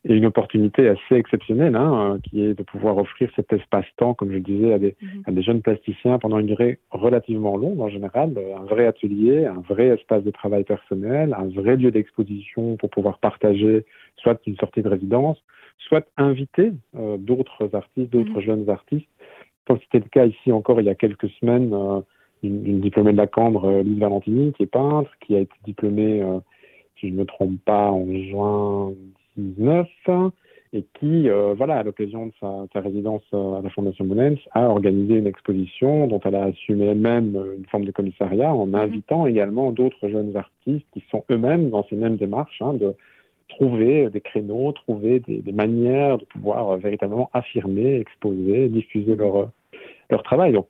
[0.05, 4.35] et une opportunité assez exceptionnelle, hein, qui est de pouvoir offrir cet espace-temps, comme je
[4.35, 5.23] le disais, à des, mhm.
[5.27, 9.62] à des jeunes plasticiens pendant une durée relativement longue en général, un vrai atelier, un
[9.67, 13.85] vrai espace de travail personnel, un vrai lieu d'exposition pour pouvoir partager
[14.15, 15.38] soit une sortie de résidence,
[15.79, 18.41] soit inviter euh, d'autres artistes, d'autres mhm.
[18.41, 19.07] jeunes artistes.
[19.69, 22.01] Comme c'était le cas ici encore il y a quelques semaines, euh,
[22.43, 26.21] une, diplômée de la Cambre, euh, Lise Valentini, qui est peintre, qui a été diplômée,
[26.99, 28.93] si je ne me trompe pas, en juin
[30.71, 34.69] et qui, euh, voilà, à l'occasion de sa, résidence euh, à la Fondation Mounens, a
[34.69, 38.75] organisé une exposition dont elle a assumé elle-même euh, une forme de commissariat en mhm.
[38.75, 42.93] invitant également d'autres jeunes artistes qui sont eux-mêmes dans ces mêmes démarches hein, de
[43.47, 49.49] trouver des créneaux, trouver des, manières de pouvoir véritablement affirmer, exposer, diffuser leur,
[50.10, 50.54] leur travail.
[50.54, 50.67] Donc,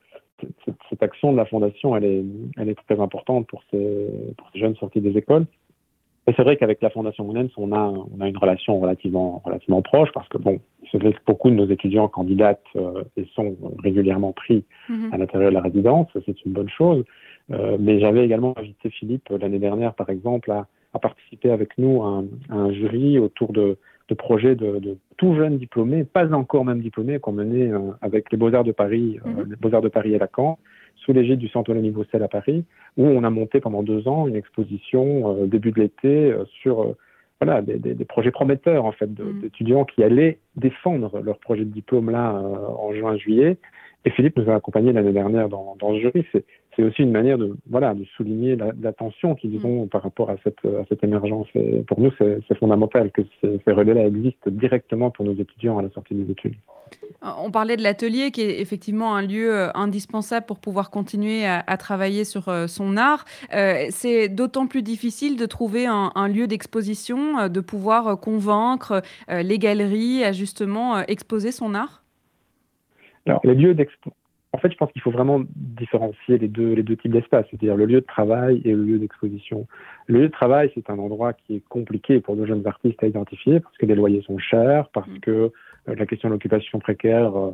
[0.89, 2.23] cette, action de la Fondation, elle est,
[2.57, 5.45] elle est très importante pour ces, pour ces jeunes sortis des écoles
[6.35, 10.09] c'est vrai qu'avec la Fondation Mounens, on a, on a une relation relativement, relativement proche
[10.13, 10.59] parce que bon,
[10.91, 15.13] c'est vrai que beaucoup de nos étudiants candidatent euh, et sont régulièrement pris mhm.
[15.13, 17.03] à l'intérieur de la résidence, c'est une bonne chose.
[17.51, 22.03] Euh, mais j'avais également invité Philippe l'année dernière, par exemple, à, à participer avec nous
[22.03, 23.77] à un, à un jury autour de,
[24.09, 28.37] de projets de, de tout jeunes diplômés, pas encore même diplômés, qu'on menait avec les
[28.37, 29.51] Beaux-Arts de Paris, mhm.
[29.51, 30.57] les Beaux-Arts de Paris et Lacan,
[30.95, 32.65] sous l'égide du Centre Olympique Bruxelles à Paris,
[32.97, 36.95] où on a monté pendant deux ans une exposition début de l'été sur
[37.39, 39.41] voilà, des, des, projets prometteurs en fait mm.
[39.41, 43.57] d'étudiants qui allaient défendre leur projet de diplôme là en juin-juillet.
[44.05, 46.25] Et Philippe nous a accompagnés l'année dernière dans, dans ce jury.
[46.79, 49.65] C'est aussi une manière de, voilà, de souligner l'attention qu'ils mm.
[49.65, 51.47] ont par rapport à cette, à cette émergence.
[51.53, 55.89] Et pour nous, c'est fondamental que ces, relais-là existent directement pour nos étudiants à la
[55.89, 56.55] sortie des études.
[57.21, 61.45] Euh, on parlait de l'atelier qui est effectivement un lieu euh, indispensable pour pouvoir continuer
[61.45, 63.25] à, travailler sur euh, son art.
[63.89, 70.23] c'est d'autant plus difficile de trouver un, un lieu d'exposition, de pouvoir convaincre les galeries
[70.23, 72.03] à justement exposer son art?
[73.25, 74.13] Alors, les lieux d'exposition
[74.51, 77.75] en fait, je pense qu'il faut vraiment différencier les deux, les deux types d'espaces, c'est-à-dire
[77.75, 79.67] le lieu de travail et le lieu d'exposition.
[80.07, 83.07] Le lieu de travail, c'est un endroit qui est compliqué pour nos jeunes artistes à
[83.07, 85.19] identifier parce que les loyers sont chers, parce mm.
[85.19, 85.51] que euh,
[85.95, 87.51] la question de l'occupation précaire euh,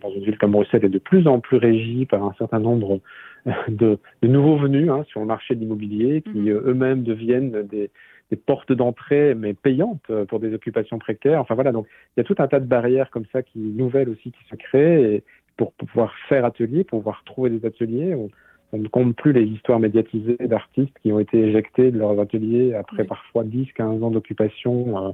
[0.00, 3.00] dans une ville comme Bruxelles est de plus en plus régie par un certain nombre
[3.46, 6.66] euh, de, de nouveaux venus hein, sur le marché de l'immobilier qui mm-hmm.
[6.66, 7.90] eux-mêmes deviennent des,
[8.30, 11.42] des portes d'entrée, mais payantes pour des occupations précaires.
[11.42, 14.08] Enfin voilà, donc il y a tout un tas de barrières comme ça qui nouvelles
[14.08, 15.16] aussi qui se créent.
[15.16, 15.24] Et,
[15.70, 18.14] pour pouvoir faire atelier, pour pouvoir trouver des ateliers.
[18.14, 18.30] On,
[18.74, 23.04] ne compte plus les histoires médiatisées d'artistes qui ont été éjectés de leurs ateliers après
[23.04, 25.10] parfois 10, 15 ans d'occupation, euh,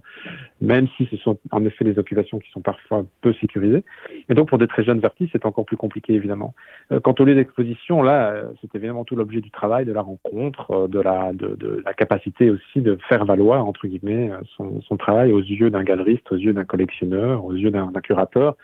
[0.60, 3.82] même si ce sont en effet des occupations qui sont parfois peu sécurisées.
[4.28, 6.54] Et donc pour des très jeunes artistes, c'est encore plus compliqué évidemment.
[6.92, 10.02] Euh, quant au lieu d'exposition, là, euh, c'est évidemment tout l'objet du travail, de la
[10.02, 14.96] rencontre, de la, de, de, la capacité aussi de faire valoir, entre guillemets, son, son
[14.96, 18.54] travail aux yeux d'un galeriste, aux yeux d'un collectionneur, aux yeux d'un curateur.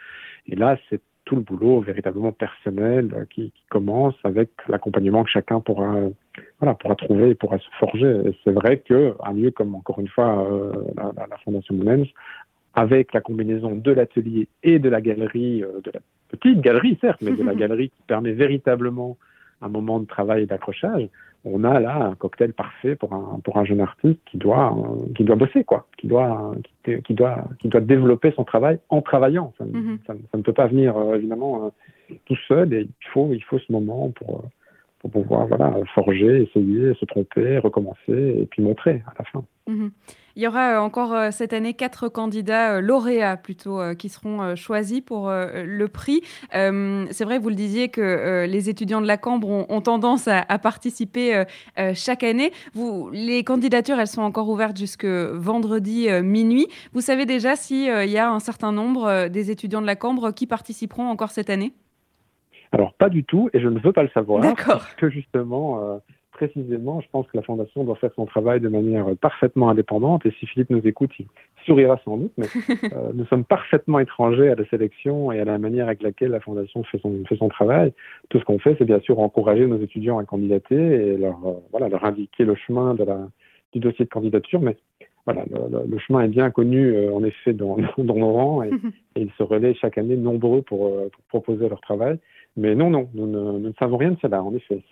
[0.46, 5.30] Et là, c'est tout le boulot véritablement personnel euh, qui, qui commence avec l'accompagnement que
[5.30, 5.96] chacun pourra,
[6.60, 8.20] voilà, pourra trouver et pourra se forger.
[8.26, 12.04] Et c'est vrai que un lieu comme encore une fois euh, la, la, Fondation Moulins,
[12.74, 17.22] avec la combinaison de l'atelier et de la galerie, euh, de la petite galerie certes,
[17.22, 19.16] mais de la galerie qui permet véritablement
[19.62, 21.08] un moment de travail et d'accrochage,
[21.44, 24.74] on a là un cocktail parfait pour un, pour un jeune artiste qui doit,
[25.14, 26.54] qui doit bosser, quoi, qui doit,
[26.84, 29.52] qui, doit, qui doit développer son travail en travaillant.
[29.58, 29.98] Ça, mhm.
[30.34, 31.66] ne peut pas venir, euh, évidemment,
[32.10, 34.48] euh, tout seul et il faut, il faut ce moment pour, euh,
[35.00, 39.44] pour pouvoir voilà, forger, essayer, se tromper, recommencer et puis montrer à la fin.
[39.66, 39.90] Mhm.
[40.36, 44.56] Il y aura euh, encore euh, cette année quatre candidats euh, lauréats plutôt qui seront
[44.56, 46.22] choisis pour le prix.
[46.50, 51.44] c'est vrai, vous le disiez, que les étudiants de la Cambre ont, tendance à, participer
[51.94, 52.52] chaque année.
[52.72, 56.68] Vous, les candidatures, elles sont encore ouvertes jusque vendredi minuit.
[56.92, 60.46] Vous savez déjà s'il y a un certain nombre des étudiants de la Cambre qui
[60.46, 61.72] participeront encore cette année?
[62.72, 66.00] Alors pas du tout, et je ne veux pas le savoir, parce que justement,
[66.34, 70.26] précisément, je pense que la Fondation doit faire son travail de manière parfaitement indépendante.
[70.26, 71.26] Et si Philippe nous écoute, il
[71.64, 72.32] sourira sans doute.
[72.36, 72.46] Mais
[72.92, 76.40] euh, nous sommes parfaitement étrangers à la sélection et à la manière avec laquelle la
[76.40, 77.92] Fondation fait son, fait son travail.
[78.28, 81.54] Tout ce qu'on fait, c'est bien sûr encourager nos étudiants à candidater et leur, euh,
[81.70, 83.28] voilà, leur indiquer le chemin de la,
[83.72, 84.60] du dossier de candidature.
[84.60, 84.76] Mais
[85.24, 85.44] voilà,
[85.88, 88.70] le, chemin est bien connu, euh, en effet, dans, dans, nos rangs et,
[89.16, 92.18] ils se relaient chaque année nombreux pour, pour proposer leur travail.
[92.56, 94.82] Mais non, non, nous ne, nous ne savons rien de cela, en effet.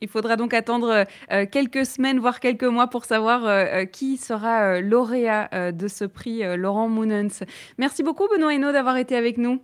[0.00, 4.16] Il faudra donc attendre euh, euh, quelques semaines, voire quelques mois pour savoir euh, qui
[4.16, 7.44] sera lauréat de ce prix Laurent Mounens.
[7.78, 9.62] Merci beaucoup Benoît Hainaut d'avoir été avec nous.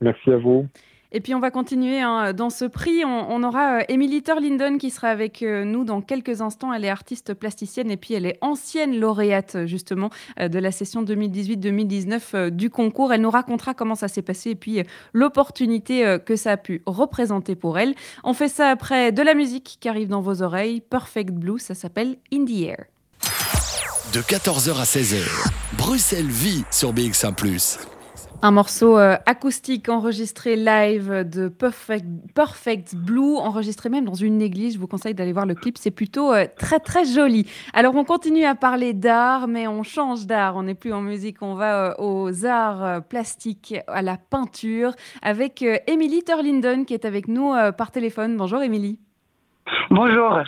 [0.00, 0.66] Merci à vous.
[1.12, 3.04] Et puis on va continuer hein, dans ce prix.
[3.04, 6.72] On, aura euh, Emily Turlinden qui sera avec euh, nous dans quelques instants.
[6.72, 11.02] Elle est artiste plasticienne et puis elle est ancienne lauréate justement euh, de la session
[11.02, 13.12] 2018-2019 du concours.
[13.12, 17.54] Elle nous racontera comment ça s'est passé et puis l'opportunité que ça a pu représenter
[17.54, 17.94] pour elle.
[18.24, 20.80] On fait ça après de la musique qui arrive dans vos oreilles.
[20.80, 22.84] Perfect Blue, ça s'appelle In the Air.
[24.12, 27.34] De 14h à 16h, Bruxelles vit sur BX1⁇
[28.42, 34.74] un morceau euh, acoustique enregistré live de Perfect, Blue, enregistré même dans une église.
[34.74, 37.50] Je vous conseille d'aller voir le clip, c'est plutôt euh, très très joli.
[37.74, 40.56] Alors on continue à parler d'art, mais on change d'art.
[40.56, 45.64] On n'est plus en musique, on va euh, aux arts plastiques, à la peinture, avec
[45.86, 48.36] Émilie Turlinden qui est avec nous par téléphone.
[48.36, 48.98] Bonjour Émilie.
[49.90, 50.42] Bonjour.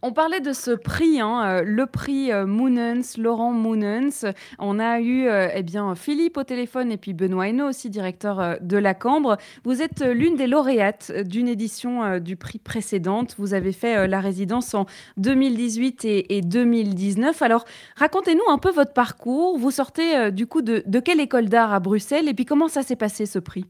[0.00, 4.26] On parlait de ce prix, hein, euh, le prix euh, Moonens, Laurent Moonens.
[4.60, 5.64] On a eu euh, eh
[5.96, 9.38] Philippe au téléphone et puis Benoît Hainaut aussi, directeur de la Cambre.
[9.64, 13.34] Vous êtes l'une des lauréates d'une édition du prix précédente.
[13.38, 17.42] Vous avez fait la résidence en 2018 et, 2019.
[17.42, 17.64] Alors,
[17.96, 19.58] racontez-nous un peu votre parcours.
[19.58, 22.96] Vous sortez du coup de quelle école d'art à Bruxelles et puis comment ça s'est
[22.96, 23.66] passé ce prix?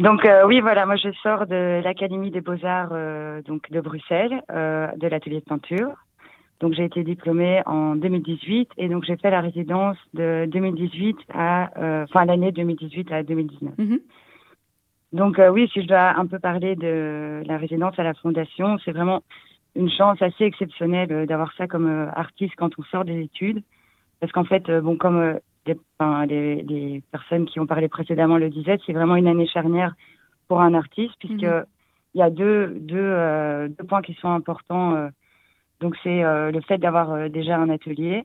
[0.00, 4.42] Donc euh, oui, voilà, moi je sors de l'Académie des Beaux-Arts euh, donc de Bruxelles,
[4.50, 5.92] euh, de l'atelier de peinture.
[6.60, 11.70] Donc j'ai été diplômée en 2018 et donc j'ai fait la résidence de 2018 à,
[11.78, 13.78] euh, enfin l'année 2018 à 2019.
[13.78, 14.00] Mhm.
[15.12, 18.78] Donc euh, oui, si je dois un peu parler de la résidence à la Fondation,
[18.84, 19.22] c'est vraiment
[19.74, 23.62] une chance assez exceptionnelle euh, d'avoir ça comme artiste quand on sort des études.
[24.20, 25.34] Parce qu'en fait, bon, comme euh,
[25.72, 29.46] les, enfin, les, les personnes qui ont parlé précédemment le disaient, c'est vraiment une année
[29.46, 29.94] charnière
[30.48, 31.64] pour un artiste, puisque Mhm.
[32.14, 34.94] il y a deux, deux, euh, deux points qui sont importants.
[34.96, 35.08] euh.
[35.80, 38.24] donc c'est euh, le fait d'avoir déjà un atelier.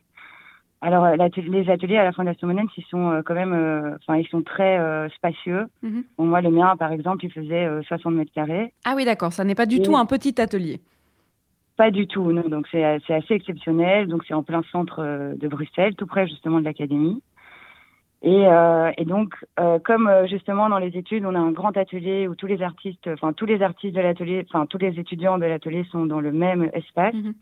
[0.81, 3.53] Alors les ateliers à la Fondation Monens, ils sont quand même,
[3.95, 5.65] enfin ils sont très euh, spacieux.
[5.81, 6.03] Mhm.
[6.17, 8.73] Bon, moi le mien, par exemple, il faisait euh, 60 mètres carrés.
[8.83, 10.81] Ah oui, d'accord, ça n'est pas du Et- tout un petit atelier.
[11.77, 12.47] Pas du tout, non.
[12.49, 14.07] Donc c'est assez exceptionnel.
[14.07, 15.01] Donc c'est en plein centre
[15.35, 17.21] de Bruxelles, tout près justement de l'académie.
[18.21, 21.75] Et, euh, et donc, euh, comme euh, justement dans les études, on a un grand
[21.77, 25.37] atelier où tous les artistes, enfin tous les artistes de l'atelier, enfin tous les étudiants
[25.37, 27.13] de l'atelier sont dans le même espace.
[27.13, 27.33] Mhm.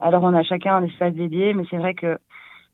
[0.00, 2.18] Alors on a chacun un espace dédié, mais c'est vrai que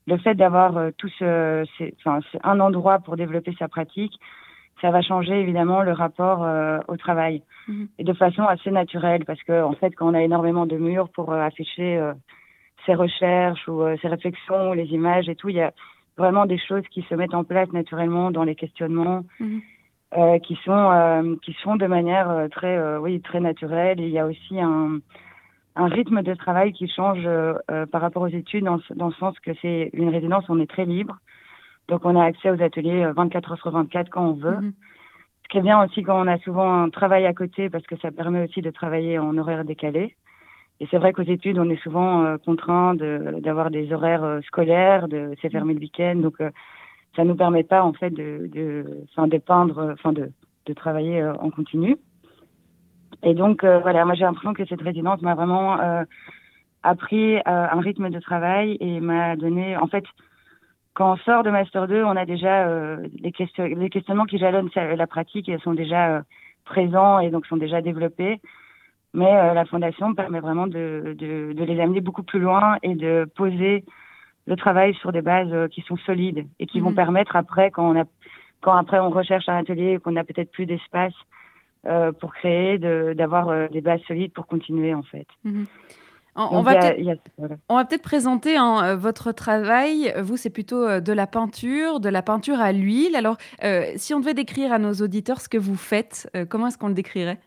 [0.06, 4.18] le fait d'avoir euh, tous, euh, ces- enfin c'est un endroit pour développer sa pratique,
[4.80, 7.88] ça va changer évidemment le rapport euh, au travail Mhm.
[7.98, 11.08] et de façon assez naturelle parce que en fait quand on a énormément de murs
[11.10, 12.12] pour afficher euh,
[12.86, 15.72] ses recherches ou ses réflexions, les images et tout, il y a
[16.18, 19.60] vraiment des choses qui se mettent en place naturellement dans les questionnements Mhm.
[20.18, 24.06] euh, qui sont euh, qui se font de manière euh, très oui très naturelle et
[24.06, 24.98] il y a aussi un
[25.76, 27.24] un rythme de travail qui change
[27.92, 30.84] par rapport aux études dans, dans le sens que c'est une résidence on est très
[30.86, 31.16] libre
[31.88, 34.72] donc on a accès aux ateliers euh, 24 heures sur 24 quand on veut Mhm.
[35.44, 37.96] ce qui est bien aussi quand on a souvent un travail à côté parce que
[38.02, 40.14] ça permet aussi de travailler en horaire décalé.
[40.80, 45.08] Et c'est vrai qu'aux études, on est souvent euh, contraint d'avoir des horaires euh, scolaires,
[45.08, 46.50] de c'est fermé le week-end, donc euh,
[47.16, 48.84] ça nous permet pas en fait de, de,
[49.16, 50.30] de peindre, euh, enfin de,
[50.66, 51.96] de travailler en continu.
[53.24, 55.78] Et donc voilà, moi j'ai l'impression que cette résidence m'a vraiment
[56.82, 60.04] appris un rythme de travail et m'a donné, en fait,
[60.98, 64.36] quand on sort de Master 2, on a déjà euh, les, question- les questionnements qui
[64.36, 66.24] jalonnent la pratique ils sont déjà
[66.64, 68.40] présents et donc sont déjà développés.
[69.14, 72.94] Mais euh, la fondation permet vraiment de, de, de les amener beaucoup plus loin et
[72.94, 73.84] de poser
[74.46, 76.96] le travail sur des bases euh, qui sont solides et qui vont Mhm.
[76.96, 78.04] permettre après, quand on a,
[78.60, 81.14] quand après on recherche un atelier et qu'on n'a peut-être plus d'espace
[81.86, 85.26] euh, pour créer, d'avoir des bases solides pour continuer en fait.
[85.44, 85.66] Mhm.
[86.36, 87.56] On, va a- peut-être il y a- voilà.
[87.68, 90.12] on va peut-être présenter hein, votre travail.
[90.20, 93.16] Vous, c'est plutôt de la peinture, de la peinture à l'huile.
[93.16, 93.36] Alors,
[93.96, 96.94] si on devait décrire à nos auditeurs ce que vous faites, comment est-ce qu'on le
[96.94, 97.38] décrirait?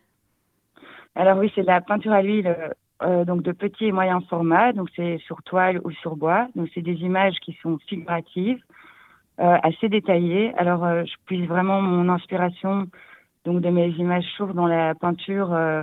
[1.14, 2.68] Alors oui, c'est de la peinture à l'huile, euh,
[3.02, 6.48] euh, donc de petit et moyen format, donc c'est sur toile ou sur bois.
[6.56, 8.62] Donc c'est des images qui sont figuratives,
[9.40, 10.52] euh, assez détaillées.
[10.56, 12.86] Alors euh, je puise vraiment mon inspiration
[13.44, 15.82] donc de mes images sourdes dans la peinture euh,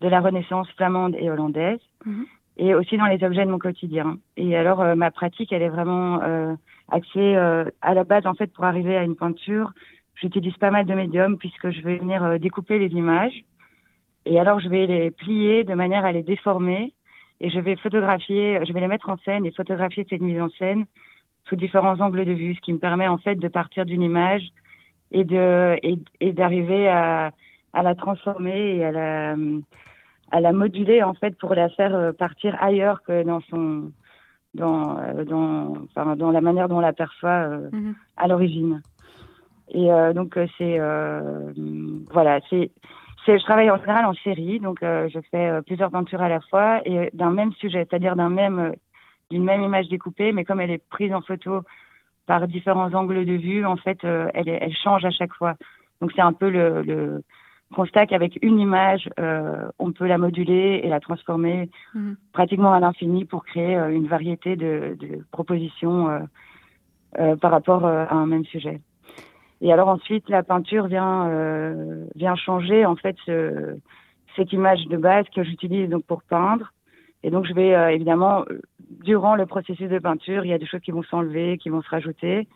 [0.00, 2.24] de la Renaissance flamande et hollandaise, Mhm.
[2.58, 4.18] et aussi dans les objets de mon quotidien.
[4.36, 6.54] Et alors euh, ma pratique, elle est vraiment euh,
[6.90, 9.72] axée euh, à la base en fait pour arriver à une peinture.
[10.14, 13.44] J'utilise pas mal de médiums puisque je vais venir découper les images.
[14.26, 16.92] Et alors, je vais les plier de manière à les déformer
[17.40, 20.48] et je vais photographier, je vais les mettre en scène et photographier cette mise en
[20.58, 20.84] scène
[21.48, 24.42] sous différents angles de vue, ce qui me permet en fait de partir d'une image
[25.12, 27.30] et de et, et d'arriver à,
[27.72, 29.36] à la transformer et à la
[30.32, 33.92] à la moduler en fait pour la faire euh, partir ailleurs que dans son
[34.54, 37.94] dans euh, dans enfin, dans la manière dont on l'aperçoit euh, Mhm.
[38.16, 38.82] à l'origine.
[39.70, 41.52] Et euh, donc c'est euh,
[42.12, 42.70] voilà, c'est
[43.26, 46.40] je travaille en général en série, donc euh, je fais euh, plusieurs peintures à la
[46.40, 48.72] fois et d'un même sujet, c'est-à-dire d'un même euh,
[49.30, 51.62] d'une même image découpée, mais comme elle est prise en photo
[52.26, 55.54] par différents angles de vue, en fait, euh, elle, change à chaque fois.
[56.00, 57.22] Donc c'est un peu le, le
[57.74, 62.16] constat qu'avec une image, euh, on peut la moduler et la transformer Mhm.
[62.32, 66.20] pratiquement à l'infini pour créer euh, une variété de, de propositions euh,
[67.18, 68.80] euh, par rapport euh, à un même sujet.
[69.60, 73.76] Et alors ensuite, la peinture vient euh, vient changer en fait ce-
[74.36, 76.72] cette image de base que j'utilise donc pour peindre.
[77.22, 78.44] Et donc je vais euh, évidemment
[79.02, 81.82] durant le processus de peinture, il y a des choses qui vont s'enlever, qui vont
[81.82, 82.46] se rajouter.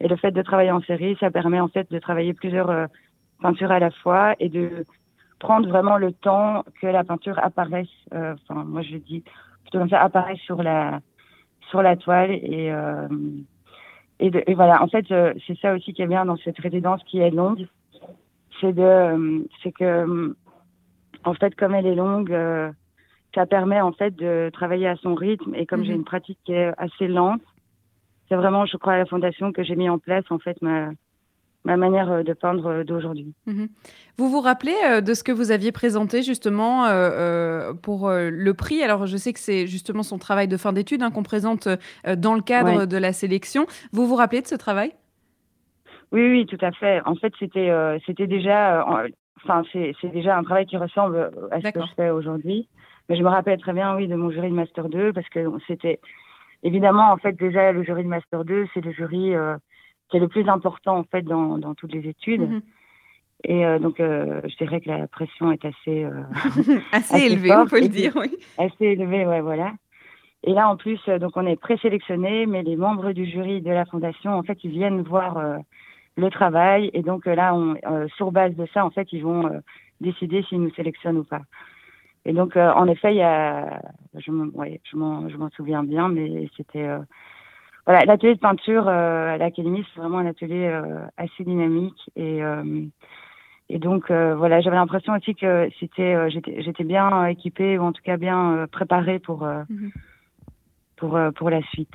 [0.00, 2.86] Et le fait de travailler en série, ça permet en fait de travailler plusieurs euh,
[3.40, 4.84] peintures à la fois et de
[5.38, 7.88] prendre vraiment le temps que la peinture apparaisse.
[8.14, 9.22] euh, Enfin, moi je dis
[9.62, 11.00] plutôt comme ça, apparaisse sur la
[11.70, 13.08] sur la toile et euh,
[14.20, 14.82] et, de- et voilà.
[14.82, 17.66] En fait, euh, c'est ça aussi qui est bien dans cette résidence qui est longue,
[18.60, 20.34] c'est de euh, c'est que euh,
[21.24, 22.70] en fait comme elle est longue, euh,
[23.34, 25.98] ça permet en fait de travailler à son rythme et comme j'ai Mhm.
[25.98, 27.42] une pratique qui est assez lente,
[28.28, 30.90] c'est vraiment, je crois, à la fondation que j'ai mis en place en fait ma
[31.66, 33.34] ma manière de peindre d'aujourd'hui.
[33.46, 33.66] Mmh
[34.18, 36.84] vous vous rappelez de ce que vous aviez présenté justement
[37.82, 38.82] pour le prix?
[38.82, 41.68] Alors je sais que c'est justement son travail de fin d'études hein, qu'on présente
[42.06, 43.66] dans le cadre de la sélection.
[43.92, 44.92] Vous vous rappelez de ce travail?
[46.12, 47.02] Oui, oui, tout à fait.
[47.04, 47.70] En fait, c'était
[48.06, 48.86] c'était déjà,
[49.44, 52.70] enfin c'est déjà un travail qui ressemble à ce que je fais aujourd'hui.
[53.08, 55.46] Mais je me rappelle très bien, oui, de mon jury de Master 2, parce que
[55.66, 56.00] c'était
[56.62, 59.56] évidemment, en fait, déjà, le jury de Master 2, c'est le jury euh,
[60.08, 62.48] qui est le plus important, en fait, dans, dans toutes les études.
[62.48, 62.62] Mhm.
[63.44, 66.06] Et euh, donc, euh, je dirais que la pression est assez...
[66.92, 68.34] assez, élevée, on peut le dire, oui.
[68.58, 69.72] Assez élevée, ouais, voilà.
[70.44, 73.84] Et là, en plus, donc, on est présélectionné, mais les membres du jury de la
[73.84, 75.42] fondation, en fait, ils viennent voir
[76.16, 76.90] le travail.
[76.92, 77.76] Et donc, là, on,
[78.16, 79.50] sur base de ça, en fait, ils vont
[80.00, 81.42] décider s'ils nous sélectionnent ou pas.
[82.26, 83.80] Et donc, euh, en effet, il y a,
[84.18, 84.30] je
[84.96, 86.88] m'en souviens bien, mais c'était.
[87.88, 90.68] Euh, voilà, l'atelier de peinture euh, à l'Académie, c'est vraiment un atelier
[91.16, 92.10] assez dynamique.
[92.16, 92.40] Et,
[93.68, 98.16] et donc, voilà, j'avais l'impression aussi que c'était, j'étais bien équipée, ou en tout cas
[98.16, 99.90] bien préparée pour, mm-hmm.
[100.96, 101.94] pour, pour la suite.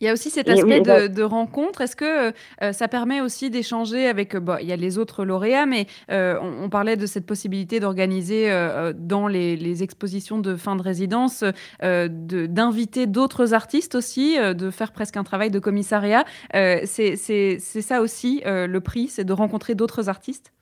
[0.00, 1.80] Il y a aussi cet aspect de, rencontre.
[1.80, 2.28] Est-ce que
[2.62, 6.38] euh, ça permet aussi d'échanger avec, euh, il y a les autres lauréats, mais euh,
[6.40, 8.50] on, parlait de cette possibilité d'organiser
[8.94, 11.44] dans les, expositions de fin de résidence,
[11.82, 16.24] d'inviter d'autres artistes aussi, de faire presque un travail de commissariat.
[16.52, 17.16] c'est
[17.58, 20.52] ça aussi le prix, c'est de rencontrer d'autres artistes?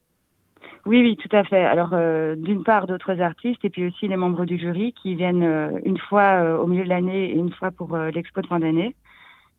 [0.87, 1.65] Oui, oui, tout à fait.
[1.65, 1.95] Alors,
[2.37, 6.61] d'une part, d'autres artistes et puis aussi les membres du jury qui viennent une fois
[6.61, 8.95] au milieu de l'année et une fois pour l'expo de fin d'année.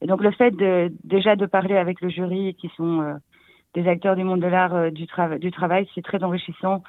[0.01, 3.13] Et donc le fait de déjà de parler avec le jury qui sont euh,
[3.73, 5.07] des acteurs du monde de l'art euh, du,
[5.39, 6.83] du travail, c'est très enrichissant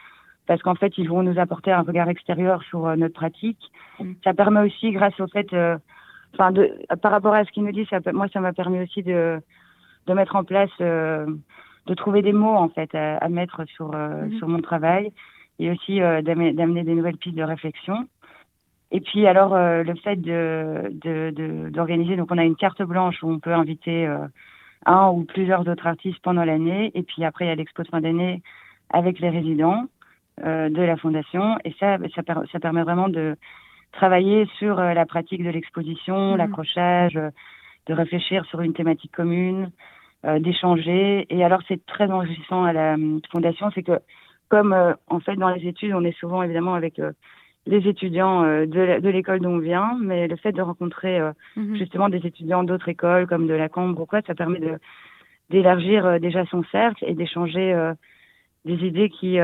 [0.47, 3.61] parce qu'en fait ils vont nous apporter un regard extérieur sur euh, notre pratique.
[4.01, 4.13] Mm.
[4.25, 5.49] Ça permet aussi, grâce au fait,
[6.35, 9.03] enfin de par rapport à ce qu'ils nous disent, ça, moi ça m'a permis aussi
[9.03, 9.41] de
[10.07, 14.39] de mettre en place, de trouver des mots en fait à, mettre sur mm-hmm.
[14.39, 15.11] sur mon travail
[15.59, 18.07] et aussi d'amener des nouvelles pistes de réflexion.
[18.93, 23.30] Et puis alors euh, le fait de, d'organiser, donc on a une carte blanche où
[23.30, 24.18] on peut inviter euh,
[24.84, 27.89] un ou plusieurs autres artistes pendant l'année, et puis après il y a l'expo de
[27.89, 28.43] fin d'année
[28.91, 29.87] avec les résidents
[30.45, 32.22] euh, de la fondation, et ça, ça,
[32.53, 33.37] ça, permet vraiment de
[33.91, 36.37] travailler sur la pratique de l'exposition, mmh.
[36.37, 39.70] l'accrochage, de réfléchir sur une thématique commune,
[40.41, 41.26] d'échanger.
[41.30, 42.97] Et alors c'est très enrichissant à la
[43.30, 43.99] fondation, c'est que
[44.49, 44.76] comme
[45.09, 47.01] en fait dans les études, on est souvent évidemment avec
[47.67, 51.77] les étudiants euh, de l'école d'où on vient, mais le fait de rencontrer euh, mhm.
[51.77, 54.79] justement des étudiants d'autres écoles comme de la Cambre ou quoi, ça permet de
[55.51, 57.93] d'élargir euh, déjà son cercle et d'échanger
[58.64, 59.39] des idées qui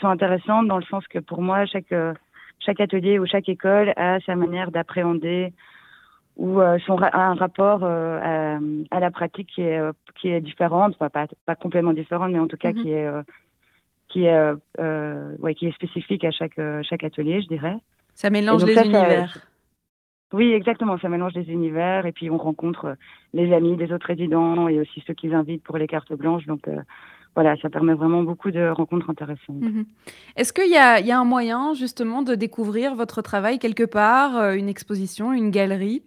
[0.00, 1.94] sont intéressantes dans le sens que pour moi chaque
[2.60, 5.52] chaque atelier ou chaque école a sa manière d'appréhender
[6.36, 8.58] ou son un rapport à,
[8.90, 9.80] à, la pratique qui est
[10.14, 12.82] qui est différente, pas pas complètement différente, mais en tout cas mhm.
[12.82, 13.10] qui est
[14.14, 17.76] qui est, euh, euh, ouais, qui est spécifique à chaque, euh, chaque atelier, je dirais.
[18.14, 19.36] Ça mélange les univers.
[20.32, 22.96] oui, exactement, ça mélange les univers et puis on rencontre
[23.32, 26.46] les amis des autres résidents et aussi ceux qu'ils invitent pour les cartes blanches.
[26.46, 26.70] Donc
[27.34, 29.60] voilà, ça permet vraiment beaucoup de rencontres intéressantes.
[29.60, 29.84] Mhm.
[30.36, 34.68] Est-ce qu'il y, y a, un moyen justement de découvrir votre travail quelque part, une
[34.68, 36.04] exposition, une galerie?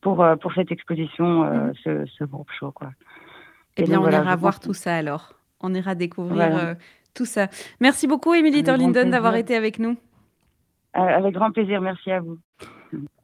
[0.00, 2.06] pour, euh, pour cette exposition, euh, mm.
[2.18, 2.72] ce, groupe show.
[2.72, 2.90] Quoi.
[3.76, 5.34] Eh bien, on ira voir tout ça alors.
[5.60, 6.76] On ira découvrir
[7.14, 7.48] tout ça.
[7.80, 9.96] Merci beaucoup, Émilie Torlinden, d'avoir été avec nous.
[10.92, 12.38] avec grand plaisir, merci à vous.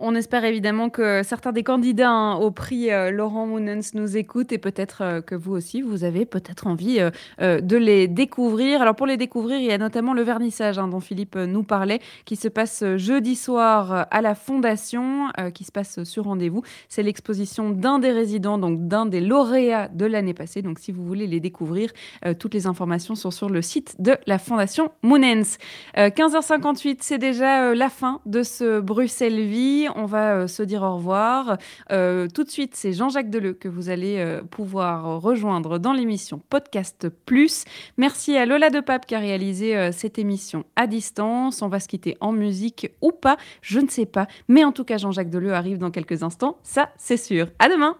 [0.02, 4.50] On espère évidemment que certains des candidats hein, au prix euh, Laurent Mounens nous écoutent
[4.50, 7.06] et peut-être euh, que vous aussi, vous avez peut-être envie
[7.42, 8.80] euh, de les découvrir.
[8.80, 12.00] Alors pour les découvrir, il y a notamment le vernissage hein, dont Philippe nous parlait,
[12.24, 16.62] qui se passe jeudi soir à la Fondation, qui se passe sur rendez-vous.
[16.88, 20.62] C'est l'exposition d'un des résidents, donc d'un des lauréats de l'année passée.
[20.62, 21.90] Donc si vous voulez les découvrir,
[22.38, 25.58] toutes les informations sont sur le site de la Fondation Mounens.
[25.96, 29.89] 15h58, c'est déjà la fin de ce Bruxelles Vie.
[29.96, 31.58] On va se dire au revoir.
[31.88, 37.64] tout de suite, c'est Jean-Jacques Deleu que vous allez pouvoir rejoindre dans l'émission Podcast Plus.
[37.96, 41.62] Merci à Lola de Pape qui a réalisé cette émission à distance.
[41.62, 44.26] On va se quitter en musique ou pas, je ne sais pas.
[44.48, 47.48] Mais en tout cas, Jean-Jacques Deleu arrive dans quelques instants, ça c'est sûr.
[47.58, 47.96] À demain